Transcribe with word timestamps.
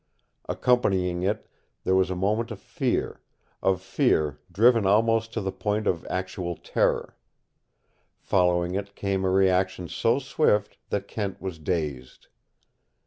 Accompanying 0.49 1.21
it 1.21 1.45
there 1.83 1.93
was 1.93 2.09
a 2.09 2.15
moment 2.15 2.49
of 2.49 2.59
fear, 2.59 3.21
of 3.61 3.83
fear 3.83 4.39
driven 4.51 4.87
almost 4.87 5.31
to 5.33 5.41
the 5.41 5.51
point 5.51 5.85
of 5.85 6.07
actual 6.07 6.55
terror. 6.55 7.15
Following 8.17 8.73
it 8.73 8.95
came 8.95 9.23
a 9.23 9.29
reaction 9.29 9.87
so 9.87 10.17
swift 10.17 10.79
that 10.89 11.07
Kent 11.07 11.39
was 11.39 11.59
dazed. 11.59 12.29